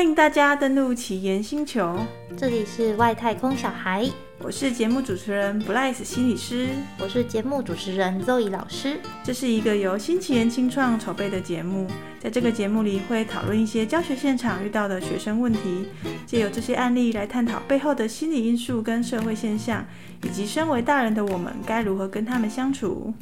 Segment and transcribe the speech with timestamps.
[0.00, 1.98] 欢迎大家登录奇岩星球，
[2.34, 8.98] 这里是外太空小孩，我是节目主持人 Blaise 心理师，我是节目主持人 Zoe 老师。
[9.22, 11.86] 这是一个由新奇岩青创筹备的节目，
[12.18, 15.84] 在这个节目里会讨论一些教学现场遇到的学生问题，
[16.24, 19.84] 借由这些案例来探讨背后的心理因素跟社会现象，
[20.22, 23.12] 以及身为大人的我们该如何跟他们相处。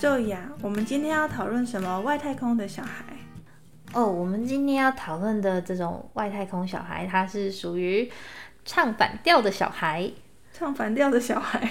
[0.00, 3.04] Zoe 啊，我们今天要讨论什么外太空的小孩？
[3.92, 8.10] 哦，我们今天要讨论的这种外太空小孩，他是属于
[8.64, 10.08] 唱反调的小孩，
[10.52, 11.68] 唱反调的小孩。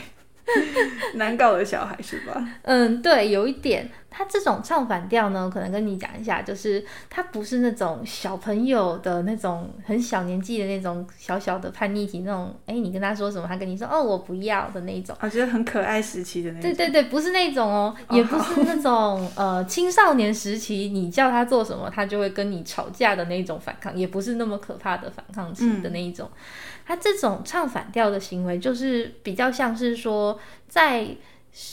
[1.16, 2.48] 难搞的小孩是吧？
[2.64, 16.62] 嗯，对，有一点，他这种唱反调呢，可能跟你讲一下，就是他不是那种小朋友的那种很小年纪的那种小小的叛逆期那种，哎，你跟他说什么，他跟你说哦，我不要的那种，我觉得很可爱时期的那种。
[16.62, 26.30] 对对对，不是那种哦，也不是那种、哦、呃青少年时期，你叫他做什么，他就会跟你吵架的那种反抗，也不是那么可怕的反抗期的那一种。
[26.34, 26.40] 嗯
[26.90, 31.08] 他这种唱反调的行为，就是比较像是说，在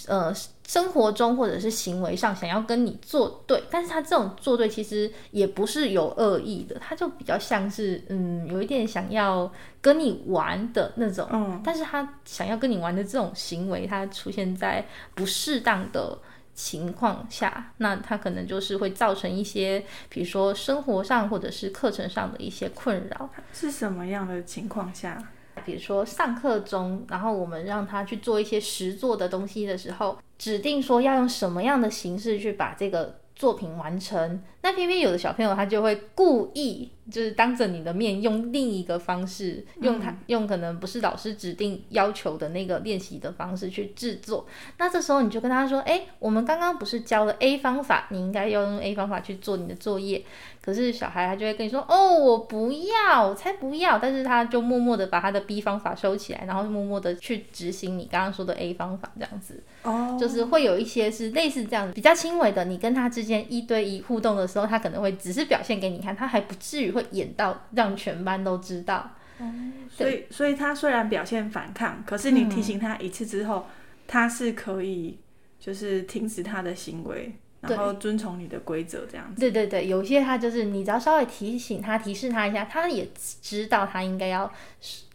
[0.08, 0.30] 呃
[0.66, 16.18] 生活中或者是行为上想要跟你作对，但是他这种作对其实也不是有恶意的，他就比较像是嗯有一点想要跟你玩的那种，嗯，但是他想要跟你玩的这种行为，他出现在不适当的
[16.56, 23.30] 情况下，那他可能就是会造成一些，比如说生活上或者是课程上的一些困扰。
[23.52, 25.22] 是什么样的情况下？
[25.64, 36.90] 比如说上课中，然后我们让他去做一些实做的东西的时候，指定说要用什么样的形式去把这个作品完成，那偏偏有的小朋友他就会故意。
[37.08, 44.44] 就是当着你的面用另一个方式，用他用可能不是老师指定要求的那个练习的方式去制作。
[44.78, 50.24] 那这时候你就跟他说：“哎，我们刚刚不是教了 A 方法，你应该要用 A 方法去做你的作业。”
[50.66, 59.62] 可是小孩他就会跟你说：“哦，我不要，我才不要。”但是他就默默的把他的 B 方法收起来，然后默默的去执行你刚刚说的 A 方法，这样子。
[59.84, 66.96] 哦，就是会有一些是类似这样子比较轻微的，你跟他之间一对一互动的时候，他可能会只是表现给你看，他还不至于。
[66.96, 73.72] 会演到让全班都知道，嗯、所以所以他虽然表现反抗，可是你提醒他一次之后，嗯、
[74.06, 75.18] 他是可以
[75.60, 77.36] 就是停止他的行为，
[77.68, 79.40] 然后遵从你的规则这样子。
[79.40, 83.08] 对对对，有些他就是你只要稍微提醒他、提示他一下，他也
[83.42, 84.52] 知道他应该要。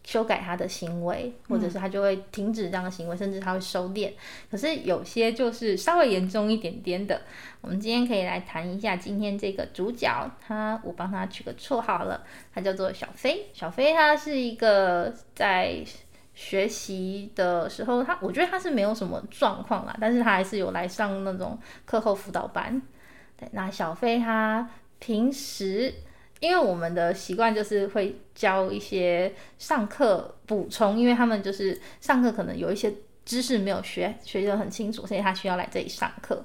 [0.04, 4.10] 修改他的行为，或者是他就会停止这样的行为，嗯、甚至他会收敛。
[4.50, 7.22] 可是有些就是稍微严重一点点的，
[7.60, 13.46] 我们今天可以来谈一下今天这个主角，他我帮他取个绰号了，他叫做小飞。
[13.54, 15.76] 小飞他是一个在
[16.34, 22.80] 学习的时候，他我觉得他是没有什么状况啦，但是他还是有来上那种课后辅导班。
[23.36, 25.92] 对，那小飞他平时。
[26.40, 32.92] 因为我们的习惯就是会教一些上课补充，因为他们就是上课可能有一些
[33.24, 36.44] 知识没有学学得很清楚，所以他需要来这里上课。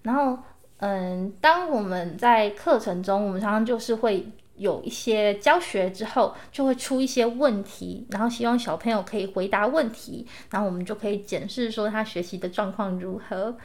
[0.00, 0.38] 然后，
[0.78, 4.26] 嗯，当我们在课程中，我们常常就是会
[4.56, 13.56] 有一些教学之后，就会出一些问题，然后希望小朋友可以回答问题，然后我们就可以检视说他学习的状况如何。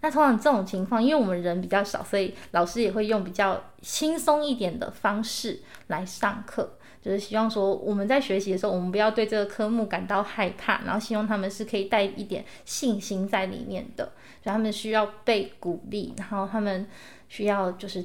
[0.00, 14.12] 那通常这种情况，因为我们人比较少，所以老师也会用比较轻松一点的方式来上课，就是希望说我们在学习的时候，我们不要对这个科目感到害怕，然后希望他们是可以带一点信心在里面的，
[14.42, 16.86] 所以他们需要被鼓励，然后他们
[17.30, 18.04] 需要就是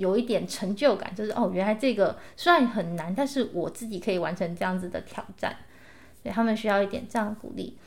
[0.00, 5.54] 有一点成就感，就是哦，原来这个虽然很难，但是我自己可以完成这样子的挑战，
[6.20, 7.78] 所以他们需要一点这样的鼓励。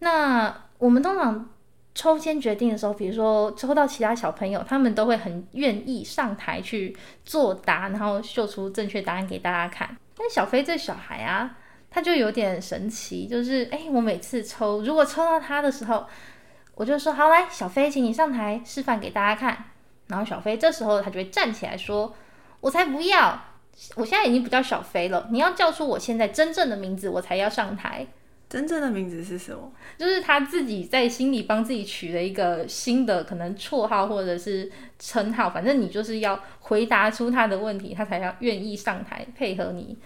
[0.00, 1.50] 那我们通常。
[1.98, 9.96] 抽签决定的时候，比如说抽到其他小朋友，他们都会很愿意上台去作答，然后秀出正确答案给大家看。
[10.14, 11.56] 但小飞这小孩啊，
[11.88, 16.04] 他就有点神奇，就是诶，我每次抽，如果抽到他的时候，
[16.74, 19.64] 我就说好，来，小飞，请你上台示范给大家看。
[20.08, 22.14] 然后小飞这时候他就会站起来说
[22.60, 23.44] ：“我才不要，
[23.96, 28.06] 我现在已经不叫小飞了，你要叫出我现在真正的名字，我才要上台。”
[28.48, 29.72] 真正的名字是什么？
[29.98, 34.70] 就是他自己在心里帮自己取了一个新的可能绰号或者是
[35.00, 39.98] 称号，反正你就是要回答出他的问题，他才要愿意上台配合你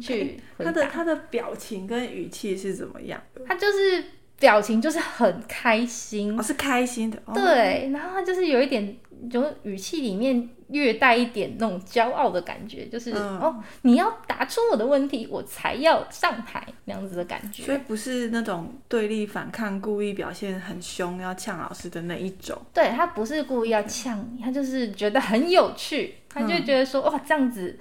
[0.00, 0.72] 去回答。
[0.72, 3.42] 他的他的表情跟语气是怎么样的？
[3.46, 4.02] 他就是
[4.42, 7.18] 表情就是很开心，哦，是开心的。
[7.32, 8.94] 对，然后他就是有一点，
[9.30, 10.50] 就是语气里面。
[10.72, 17.62] 略带一点那种骄傲的感觉，就是、嗯、哦，你要答出我的问题，我才要上台那样子的感觉。
[17.62, 22.58] 所以不是那种对立反抗、故意表现很凶要呛老师的那一种。
[22.72, 27.78] 对，他不是故意要呛你，他就是觉得很有趣，他就觉得说，哇，这样子。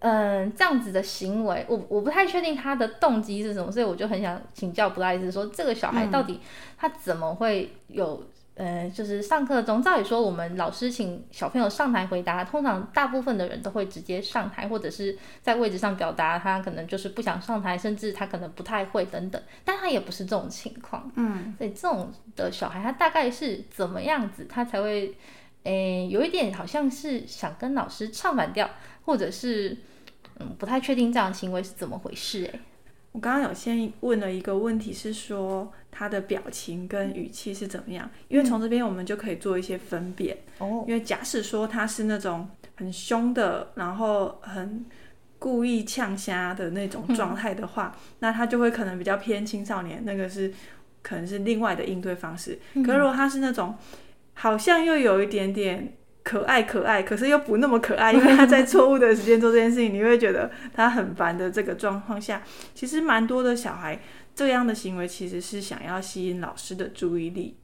[0.00, 6.40] 嗯，这样子的行为，我我不太确定他的动机是什么，所以我就很想请教布莱斯说，这个小孩到底
[6.76, 8.24] 他怎么会有，
[8.54, 25.16] 呃、嗯，就是上课中，照理说我们老师请小朋友上台回答，通常大部分的人都会直接上台，或者是在位置上表达，他可能就是不想上台，甚至他可能不太会等等，但他也不是这种情况，嗯，所以这种的小孩他大概是怎么样子，他才会，
[25.64, 28.68] 诶、欸，有一点好像是想跟老师唱反调，
[29.04, 29.76] 或者是。
[30.38, 32.60] 嗯，不太确定这样的行为是怎么回事诶。
[33.12, 38.10] 我刚刚有先问了一个问题，是说他的表情跟语气是怎么样？
[38.28, 40.38] 因为从这边我们就可以做一些分辨。
[40.56, 40.86] 哦。
[40.88, 44.86] 因为假使说他是那种很凶的，然后很
[45.38, 50.50] 故意呛虾的那种状 态的话，那他就会可能比较偏青少年，那个是
[51.02, 52.58] 可能是另外的应对方式。
[52.76, 53.76] 可是如果他是那种
[54.34, 55.96] 好像又有一点点。
[56.24, 62.40] 可爱可爱，可是又不那么可爱，因为他在错误的时间做这件事情，你会觉得他很烦的这个状况下，
[62.76, 64.00] 其实蛮多的小孩
[64.32, 67.58] 这样的行为其实是想要吸引老师的注意力，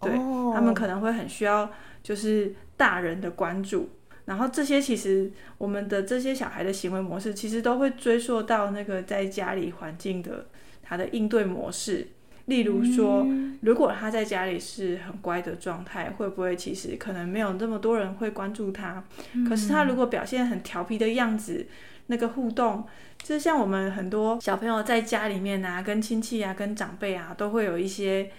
[0.00, 0.54] 对，oh.
[0.54, 1.70] 他们可能会很需要
[2.02, 3.90] 就是大人的关注，
[4.24, 10.46] 然后这些其实我们的这些小孩的行为模式，其实都会追溯到那个在家里环境的
[10.82, 12.08] 他的应对模式。
[12.48, 13.26] 例如说，
[13.60, 19.04] 如果他在家里是很乖的状态，会不会其实可能没有那么多人会关注他？
[19.46, 21.66] 可是他如果表现很调皮的样子，
[22.06, 22.86] 那个互动，
[23.22, 28.30] 就是像我们很多小朋友在家里面啊，跟亲戚啊，跟长辈啊，都会有一些，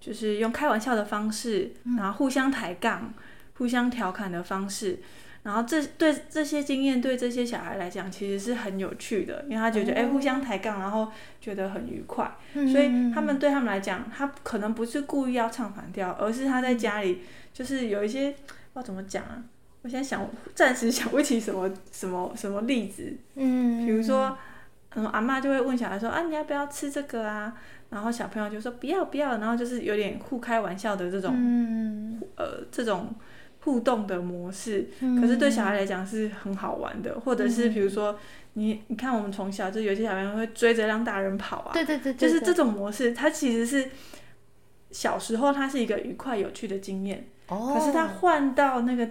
[0.00, 3.12] 就是用开玩笑的方式，然后互相抬杠、
[3.58, 5.00] 互相调侃的方式。
[5.46, 11.06] 然后这对这些经验对这些小孩来讲其实是很有趣的，因为他觉得哎、欸、互相抬杠，然后
[11.40, 17.20] 觉得很愉快，嗯、所以他们对他们来讲，他可能不是故意要唱反调，而是他在家里
[17.52, 19.40] 就是有一些不知道怎么讲啊，
[19.82, 24.36] 我现在想 暂时想不起什么什么什么例子，嗯，比如说
[24.96, 25.06] 嗯。
[25.06, 27.56] 阿妈就会问小孩说啊你要不要吃这个啊，
[27.90, 33.14] 然后小朋友就说不要不要，然后就是有点互开玩笑的这种，嗯、呃这种。
[33.66, 34.88] 互动的模式，
[35.20, 38.16] 可是对小孩来讲是很好玩的，嗯、或者是比如说
[38.52, 43.90] 你你看我们从小就有些小朋友会追着让大人跑啊，对对对，就是这种模式，它其实是
[44.92, 49.08] 小时候它是一个愉快有趣的经验，哦，可是它换到那个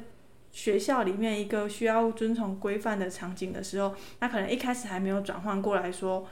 [0.53, 6.25] 学校里面一个需要遵从规范的场景的时候，那可能一开始还没有转换过来说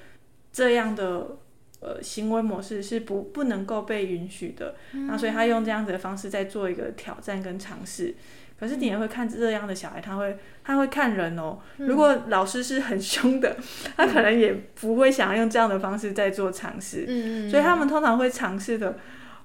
[0.53, 1.39] 这样的。
[1.83, 8.15] 呃，行为模式是不不能够被允许的，那、嗯、所以他用这样子的方式在做一个挑战跟尝试。
[8.57, 11.59] 可是你也会看这样的小孩，他会他会看人哦。
[11.79, 13.57] 嗯、如果老师是很凶的，
[13.97, 17.03] 他可能也不会想要用这样的方式在做尝试。
[17.05, 18.97] 嗯、所以他们通常会尝试的，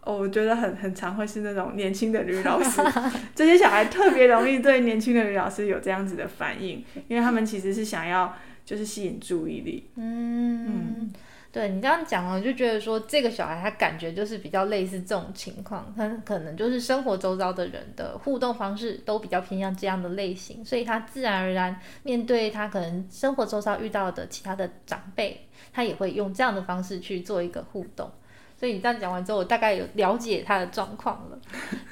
[0.04, 2.80] 哦，我觉得很很常会是那种年轻的女老师。
[3.34, 9.88] 这些小孩特别容易对年轻的女老师有这样子的反应，因为他们其实是想要就是吸引注意力。
[9.96, 10.66] 嗯。
[10.66, 11.12] 嗯
[11.50, 28.10] 对你这样讲，我就觉得说这个小孩他感觉就是比较类似这种情况，他可能就是生活周遭的人的互动方式都比较偏向这样的类型，所以他自然而然面对他可能生活周遭遇到的其他的长辈，他也会用这样的方式去做一个互动。
[28.54, 31.38] 所以你这样讲完之后，我大概有了解他的状况了。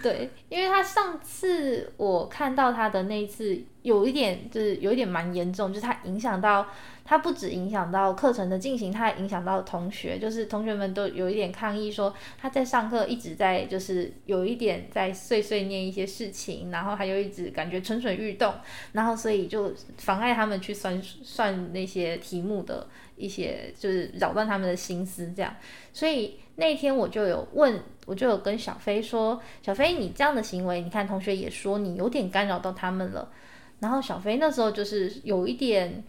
[0.02, 6.66] 对，因为他上次我看到他的那一次，有一点就是有一点蛮严重，就是他影响到。
[7.06, 18.52] 他不只影响到课程的进行，他还影响到同学，就是同学们都有一点抗议说他在上课一直在就是有一点在碎碎念一些事情，然后还有一直感觉蠢蠢欲动，
[18.92, 25.54] 然后所以就妨碍他们去算算那些题目的一些，就是扰乱他们的心思这样。
[25.92, 33.30] 所以那天我就有问，我就有跟小飞说，小飞你这样的行为，你看同学也说你有点干扰到他们了，
[33.78, 36.02] 然后小飞那时候就是有一点。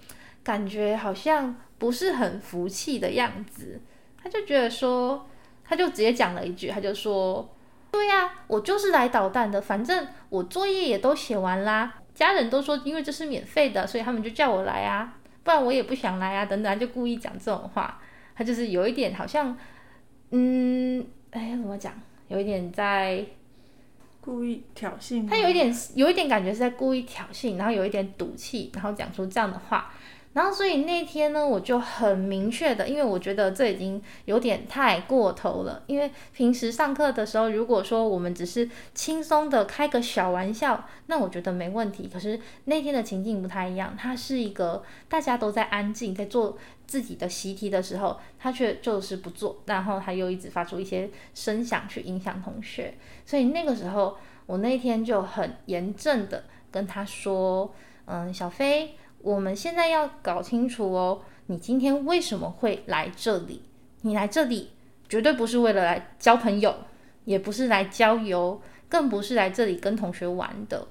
[0.47, 3.81] 感觉好像不是很服气的样子，
[4.23, 5.27] 他就觉得说，
[5.65, 7.53] 他就直接讲了一句，他就说
[7.91, 17.99] ：“对呀，我就是来捣蛋的，反正我作业也都写完啦，家人都说因为这是免费的，所以他们就叫我来啊，不然我也不想来啊，等等，就故意讲这种话。
[18.33, 19.53] 他就是有一点好像，
[20.31, 21.93] 嗯，哎，怎么讲？
[22.29, 23.25] 有一点在
[24.21, 29.91] 故意挑衅，他有一点有一点感觉是在故意挑衅，然后有一点赌气，然后讲出这样的话。”
[30.37, 35.81] 然后，所以那天呢，我就很明确的，因为我觉得这已经有点太过头了。
[35.87, 42.07] 因为平时上课的时候，如果说我们只是轻松的开个小玩笑，那我觉得没问题。
[42.07, 52.93] 可是那天的情境不太一样，它是一个大家都在安静，在做自己的习题的时候，他却就是不做，然后他又一直发出一些声响去影响同学。
[53.25, 54.15] 所以那个时候，
[54.45, 57.73] 我那天就很严正的跟他说。
[58.09, 58.95] 嗯，小飞，
[59.27, 63.61] 我们现在要搞清楚哦，你今天为什么会来这里？
[64.03, 64.69] 你来这里
[65.09, 66.73] 绝对不是为了来交朋友，
[67.25, 70.87] 也不是来郊游，更不是来这里跟同学玩的。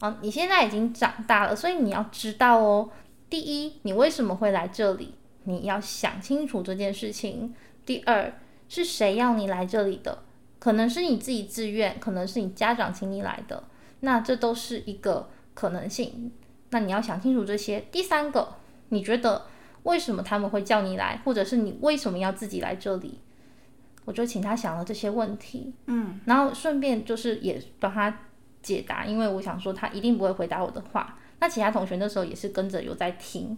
[0.00, 2.90] 啊，你现在已经长大了，所以你要知道哦，
[3.30, 5.14] 第一，你为什么会来这里？
[5.44, 7.54] 你要想清楚这件事情。
[7.84, 8.32] 第二，
[8.68, 10.24] 是谁要你来这里的？
[10.58, 13.62] 可能是你自己自愿，可能是你家长请你来的，
[14.00, 16.32] 那这都是一个可能性。
[16.76, 17.82] 那你要想清楚这些。
[17.90, 18.46] 第三个，
[18.90, 19.46] 你觉得
[19.84, 23.18] 为什么他们会叫你来，或者是你为什么要自己来这里？
[24.04, 28.18] 我就请他想了这些问题，嗯，然后顺便就是也帮他
[28.60, 31.18] 解答，因为我想说他一定不会回答我的话。
[31.40, 33.56] 那其他同学那时候也是跟着有在听。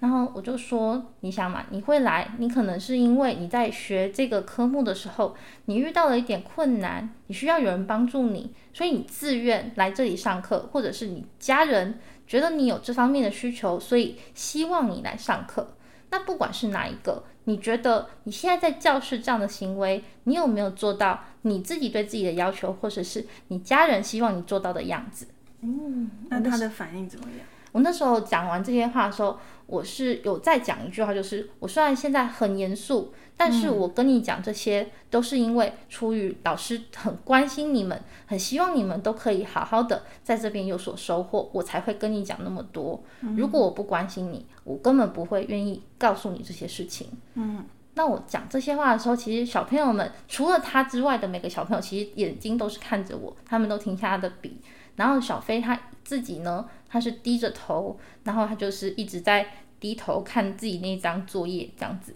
[0.00, 5.34] 然后我就说，你想嘛，你会来，你可能是因为你在学这个科目的时候，
[5.66, 15.76] 你遇到了一点困难，你需要有人帮助你，所以你自愿来这里上课，或者是你家人觉得你有这方面的需求，所以希望你来上课。
[16.10, 25.26] 那不管是哪一个，你觉得你现在在教室这样的行为，你有没有做到你自己对自己的要求，或者是你家人希望你做到的样子？
[25.62, 27.40] 嗯，那他的反应怎么样？
[27.72, 43.02] 我那时候讲完这些话的时候，我是有再讲一句话，就是我虽然现在很严肃，但是我跟你讲这些都是因为出于老师很关心你们，很希望你们都可以好好的在这边有所收获，我才会跟你讲那么多。
[43.36, 47.08] 如果我不关心你，我根本不会愿意告诉你这些事情。
[47.34, 54.58] 嗯，那我讲这些话的时候，其实小朋友们除了他之外的每个小朋友，其实眼睛都是看着我，他们都停下他的笔，
[54.96, 59.44] 然后小飞他自己呢，他是低着头，然后他就是一直在
[59.80, 62.14] 低头看自己那张作业，这样子，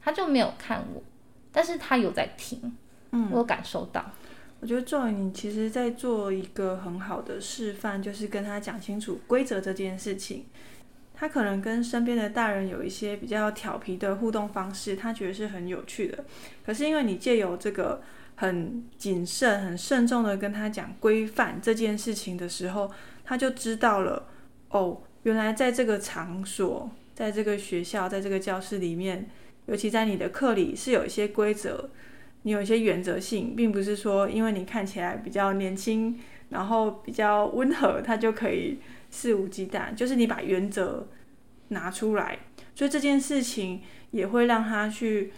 [0.00, 1.02] 他就没有看我，
[1.50, 2.76] 但是他有在听，
[3.10, 4.08] 嗯，我有感受到。
[4.60, 10.44] 我觉得 Joy 你其实在做一个很好的示范，就是跟他讲清楚规则这件事情。
[11.12, 16.24] 他可能跟身边的大人有一些比较调皮的互动方式，他觉得是很有趣的。
[16.64, 18.00] 可是因为你借由这个
[18.40, 22.90] 很谨慎、很慎重的跟他讲规范这件事情的时候，
[23.22, 24.28] 他就知道了，
[24.70, 29.28] 哦，原来在这个场所，在这个学校，在这个教室里面，
[29.66, 31.90] 尤其在你的课里是有一些规则，
[32.44, 36.18] 你有一些原则性，并不是说因为你看起来比较年轻，
[36.48, 38.78] 然后比较温和，他就可以
[39.10, 39.94] 肆无忌惮。
[39.94, 41.06] 就是你把原则
[41.68, 42.38] 拿出来，
[42.74, 43.82] 所以这件事情
[44.12, 45.30] 也会让他去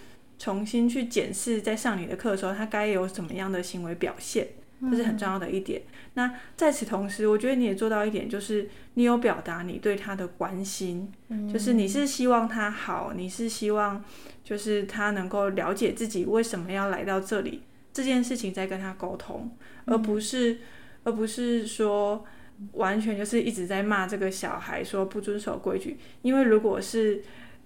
[0.43, 4.49] 重新去检视，在上你的课的时候，他该有什么样的行为表现。
[4.91, 5.83] 这是很重要的一点。
[6.15, 11.13] 那在此同时，我觉得你也做到一点，就是你有表达你对他的关心，
[11.53, 14.05] 就是你是希望他好，你是希望
[14.43, 19.49] 就是他能够了解自己为什么要来到这里这件事情，在跟他沟通，
[19.85, 20.59] 而不是
[21.05, 22.25] 而不是说
[22.73, 27.23] 完全就是一直在骂这个小孩说不遵守规矩，因为如果是。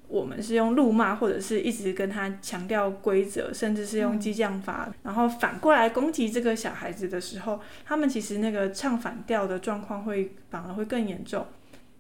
[0.09, 11.47] 我们是用怒骂，或者是一直跟他强调规则，甚至是用激将法，然后反过来攻击这个小孩子的时候，他们其实那个唱反调的状况会反而会更严重。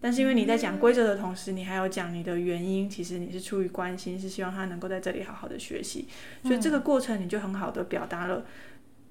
[0.00, 6.06] 但是因为你在讲规则的同时，你还要讲你的原因，其实你是出于关心，是希望他能够在这里好好的学习，
[6.44, 8.44] 所以这个过程你就很好的表达了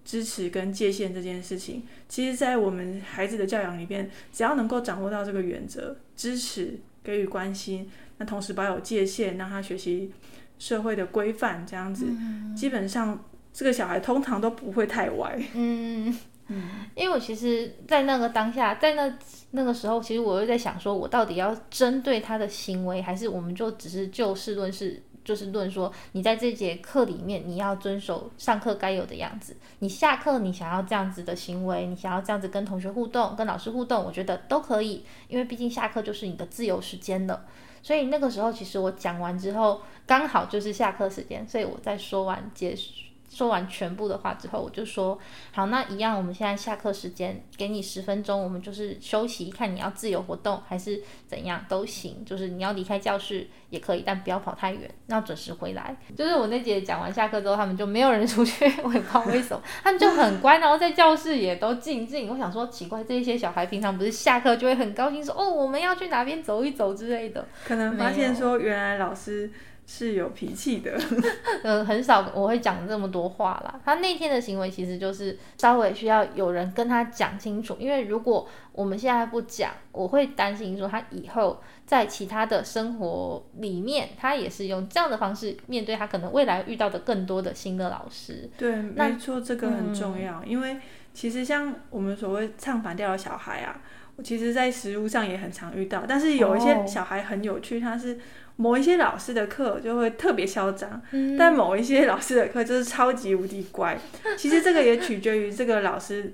[0.06, 1.84] 支持跟界限这件事情。
[2.08, 7.90] 其实，在我们孩子的教养里边，只要能够掌握到这个原则，支持给予关心。
[8.17, 10.12] 那同时保有界限，让他学习
[10.57, 15.38] 社会的规范，这样子，嗯、基本上这个小孩通常都不会太歪。
[15.53, 16.17] 嗯
[16.48, 16.63] 嗯，
[16.95, 19.17] 因为我其实，在那个当下，在那
[19.51, 29.57] 那个时候，其实我又在想，说我到底要针对他的行为，还是我们就只是就事论事，就是论说，你在这节课里面，你要遵守上课该有的样子。
[29.79, 37.43] 你下课，你想要这样子的行为，你想要这样子跟同学互动，跟老师互动，我觉得都可以，因为毕竟下课就是你的自由时间了。
[37.86, 42.92] 所以那个时候，其实我讲完之后，刚好就是下课时间，所以我在说完结束。
[43.36, 45.20] 说完全部的话之后，我就说
[45.51, 55.94] 好，那一样，我们现在下课时间给你十分钟，我们就是休息，看你要自由活动还是怎样都行，就是你要离开教室也可以，但不要跑太远，要准时回来。
[56.15, 62.30] 就是我那节讲完下课之后，他们就没有人出去，我也不知道为什么，他们就很乖，然后在教室也都静静。
[62.30, 69.51] 我想说奇怪，这些小孩平常不是下课就会很高兴说哦，我们要去哪边走一走之类的，可能发现说原来老师。
[69.88, 70.98] 是有脾气的，
[71.63, 73.80] 呃，很少我会讲这么多话啦。
[73.86, 88.50] 他那天的行为其实就是稍微需要有人跟他讲清楚，因为如果我们现在不讲，我会担心说他以后在其他的生活里面，他也是用这样的方式面对他可能未来遇到的更多的新的老师。
[88.58, 90.77] 对，没错，这个很重要，嗯，因为
[91.13, 93.80] 其实像我们所谓唱反调的小孩啊。
[94.17, 98.17] 我其实在实物上也很常遇到，但是有一些小孩很有趣，他是
[98.55, 103.98] 某一些老师的课就会特别嚣张，嗯、但某一些老师的课就是超级无敌乖。
[104.38, 106.34] 其实这个也取决于这个老师。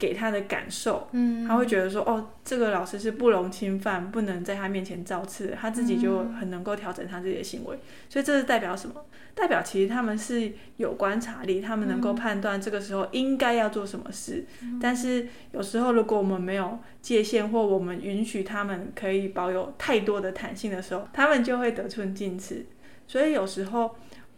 [0.00, 7.78] 给他的感受，嗯，他会觉得说，哦，这个老师是不容侵犯，不能在他面前造次，他自己就很能够调整他自己的行为，
[8.08, 9.04] 所以这是代表什么？
[9.34, 14.44] 代表其实他们是有观察力，他们能够判断这个时候应该要做什么事。
[14.80, 22.64] 但是有时候如果我们没有界限，或我们允许他们可以保有太多的弹性的时候，他们就会得寸进尺。
[23.06, 23.94] 所以有时候，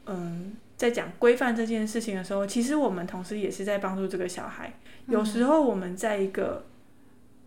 [0.06, 0.56] 嗯。
[0.82, 4.72] 在讲规范这件事情的时候，其实我们同时也是在帮助这个小孩。
[5.06, 6.64] 有时候我们在一个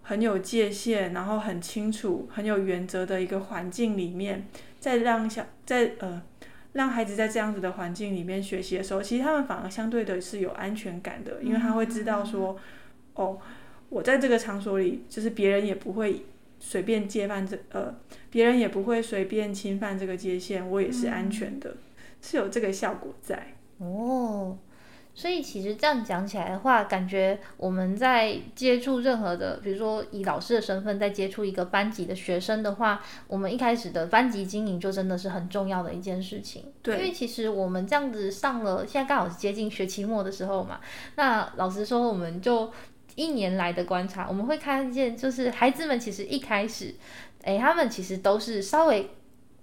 [0.03, 4.47] 很有界限，然后很清楚、很有原则的一个环境里面，
[4.79, 6.23] 在让小在呃
[6.71, 12.57] 让孩子在这样子的环境里面学习的时候，其实他们反而相对的是有安全感的，因为他会知道说，
[13.15, 13.37] 哦，
[13.89, 16.23] 我在这个场所里，就是别人也不会
[16.61, 17.93] 随便侵犯这呃，
[18.29, 21.75] 别人也不会随便侵犯这个界限，我也是安全的。
[22.25, 24.58] 是有这个效果在哦，
[25.13, 36.74] 所以其实这样讲起来的话，感觉我们在接触任何的，比如说以老师的身份在接触一个班级的学生的话，我们一开始的班级经营就真的是很重要的一件事情。
[36.82, 40.79] 对，因为其实我们这样子上了，现在刚好是接近学期末的时候嘛，
[41.15, 42.72] 那老实说，我们就
[43.13, 46.96] 一年来的观察，我们会看见，就是孩子们其实一开始，
[47.44, 49.12] 哎，他们其实都是稍微。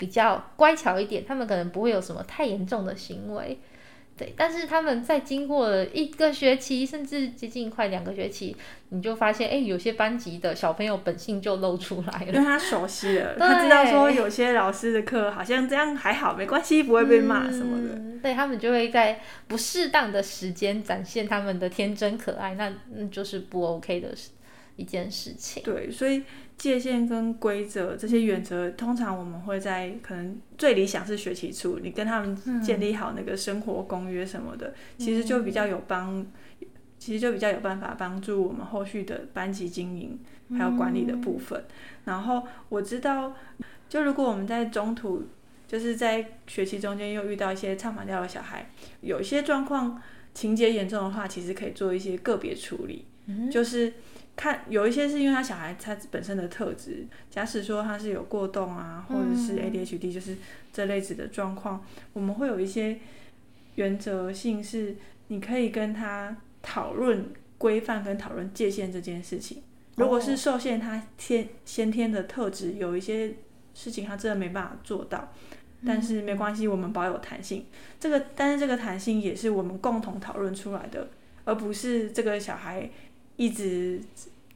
[0.03, 3.57] 比较乖巧一点，他们可能不会有什么太严重的行为，
[4.19, 4.35] 对。
[4.37, 8.57] 但是他们在经过了一个学期，甚至接近快两个学期，
[8.89, 17.95] 你就发现，哎，有些班级的小朋友本性就露出来了，因为他熟悉了，他知道说有些老师的课好像这样还好，没关系，不会被骂什么的。
[17.95, 24.09] 嗯、对，他们就会在不适当的时间展现他们的天真可爱，那那就是不 OK 的
[24.77, 25.63] 一件事情。
[25.63, 26.23] 对，所以。
[26.59, 36.25] 界限跟规则这些原则，通常我们会在可能最理想是学期初，你跟他们建立好那个生活公约什么的，嗯、其实就比较有帮，
[37.01, 40.17] 其实就比较有办法帮助我们后续的班级经营
[40.57, 41.59] 还有管理的部分。
[41.59, 43.35] 嗯、然后我知道，
[43.89, 45.25] 就如果我们在中途，
[45.67, 50.01] 就是在学期中间又遇到一些唱反调的小孩，有一些状况
[50.33, 53.95] 情节严重的话，其实可以做一些个别处理，嗯、就是。
[54.35, 60.37] 看有一些是因为他小孩他本身的特质，假使说他是有过动啊，或者是 ADHD，就是
[60.73, 62.99] 这类子的状况，嗯、我们会有一些
[63.75, 64.97] 原则性是
[65.29, 69.63] 你可以跟他讨论规范跟讨论界限这件事情。
[69.97, 73.35] 如果是受限他天先天的特质，有一些
[73.75, 75.31] 事情他真的没办法做到，
[75.87, 77.67] 但是没关系，我们保有弹性。
[78.01, 81.11] 这个但是这个弹性也是我们共同讨论出来的，
[81.45, 82.91] 而不是这个小孩。
[83.37, 84.01] 一直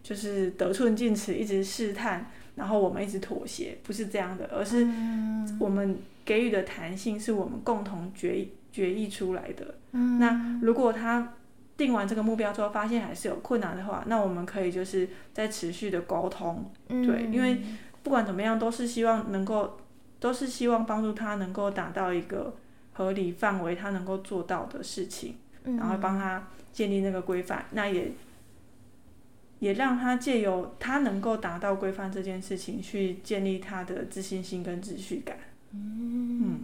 [0.02, 4.86] 就是得寸进尺，一直试探，然后我们一直妥协，不是这样的，而是
[5.58, 9.74] 我们给予的弹性是我们共同决决议出来的。
[9.92, 11.34] 嗯、那如果他
[11.76, 17.60] 定完这个目标之后，发现还是有困难的话，那我们可以就是在持续的沟通，嗯、对，因为
[18.02, 19.78] 不管怎么样，都是希望能够，
[20.20, 22.54] 都是希望帮助他能够达到一个
[22.92, 25.34] 合理范围，他能够做到的事情，
[25.64, 28.12] 然后帮他建立那个规范，那也。
[29.58, 35.36] 也让他借由他能够达到规范这件事情，去建立他的自信心跟秩序感。
[35.72, 36.60] 嗯，嗯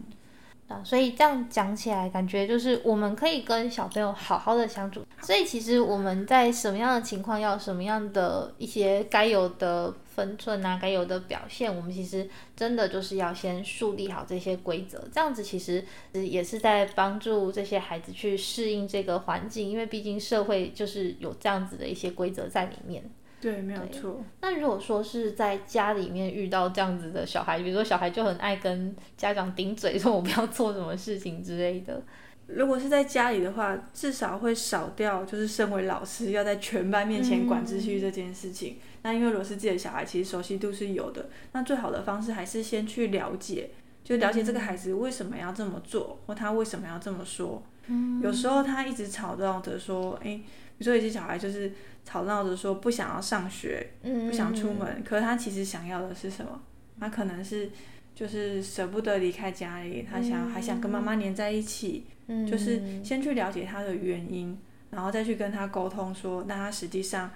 [0.68, 5.04] 啊，所以这样讲起来，感觉就是我们可以跟小朋友好好的相处。
[5.22, 9.94] 所以其实我们在什么样的情况，要什么样的一些该有的。
[10.14, 15.82] 分寸啊，该有的表现，我们其实真的就是要先树立好这些规则，这样子其实
[16.12, 23.02] 也是在帮助这些孩子去适应这个环境，因为毕竟社会就是有这样子的一些规则在里面。
[23.40, 24.22] 对，没有错。
[24.42, 32.02] 那如果说是在家里面遇到这样子的小孩，比如说小孩就很爱跟家长顶嘴，说我不要做什么事情之类的。
[32.46, 38.74] 如果是在家里的话，至少会少掉就是身为老师要在全班面前管秩序这件事情。
[38.74, 41.28] 嗯那因为如果是自己的小孩，其实熟悉度是有的。
[41.50, 43.70] 那最好的方式还是先去了解，
[44.04, 47.60] 就了解这个孩子为什么要这么做，或他为什么要这么说。
[47.88, 50.44] 嗯，有时候他一直吵闹着说，诶，比
[50.78, 51.72] 如说有些小孩就是
[52.04, 56.62] 吵闹着说不想要上学，不想出门，可是他其实想要的是什么？
[57.00, 57.70] 他可能是
[58.14, 62.06] 就是舍不得离开家里，他想还想跟妈妈黏在一起。
[62.26, 64.58] 嗯，就是先去了解他的原因，
[64.90, 67.30] 然后再去跟他沟通说，那他实际上。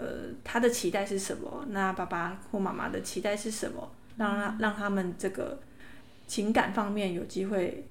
[0.00, 0.06] 呃，
[0.44, 1.64] 他的期待是什么？
[1.70, 3.90] 那爸爸或妈妈的期待是什么？
[4.16, 5.58] 让他让他们这个
[6.28, 7.84] 情感方面有机会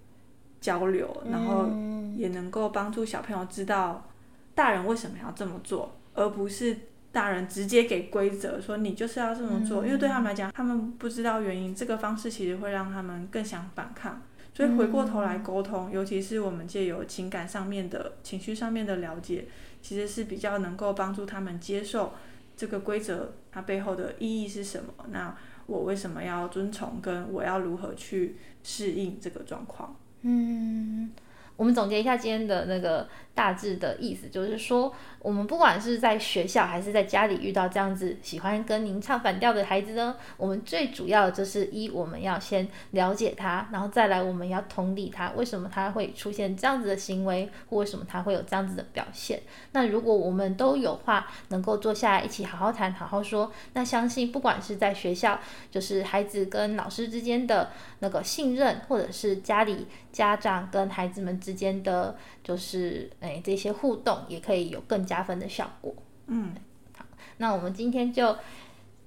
[0.62, 1.68] 交流，然后
[2.16, 4.08] 也能够帮助小朋友知道
[4.56, 6.78] 大人为什么要这么做，而不是
[7.12, 14.22] 大人直接给规则，说你就是要这么做，因为对他们来讲，他们不知道原因，这个方式其实会让他们更想反抗。
[14.58, 19.46] 所以回过头来沟通，尤其是我们借由情感上面的情绪上面的了解，
[19.84, 22.14] 其实是比较能够帮助他们接受
[22.56, 24.92] 这个规则它背后的意义是什么。
[25.12, 27.00] 那我为什么要遵从？
[27.00, 29.96] 跟我要如何去适应这个状况？
[30.24, 31.12] 嗯。
[31.58, 49.42] 我们总结一下今天的那个大致的意思，就是说，我们不管是在学校还是在家里遇到这样子喜欢跟您唱反调的孩子呢，我们最主要的就是一，我们要先了解他，然后再来我们要同理他，为什么他会出现这样子的行为，或为什么他会有这样子的表现。
[49.72, 55.40] 那如果我们都有话能够坐下来一起好好谈、好好说，那相信不管是在学校，
[55.72, 61.40] 就是孩子跟老师之间的那个信任，或者是家里家长跟孩子们。
[61.48, 65.96] 之间的就是哎，这些互动也可以有更加分的效果。
[66.26, 66.54] 嗯，
[66.94, 67.06] 好，
[67.38, 68.36] 那我们今天就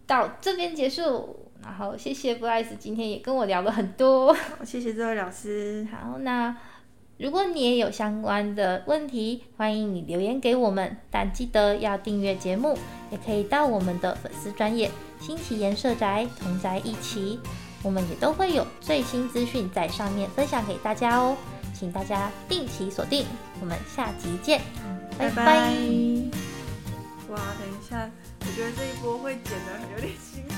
[0.07, 1.51] 到这边结束。
[1.63, 4.35] 然后谢谢布莱斯今天也跟我聊了很多。
[4.65, 5.87] 谢谢这位老师。
[5.93, 6.57] 好，那
[7.19, 12.79] 如果你也有相关的问题，欢迎你留言给我们，但记得要订阅节目，
[13.11, 17.39] 也可以到我们的粉丝专业新奇颜社宅同宅一起，
[17.83, 21.37] 我们也都会有最新资讯在上面分享给大家哦。
[21.81, 23.25] 请大家定期锁定，
[23.59, 24.61] 我们下集见，
[25.19, 25.47] 拜拜。
[27.31, 28.07] 哇，等一下，
[28.41, 30.50] 我觉得这一波会剪得有点辛苦。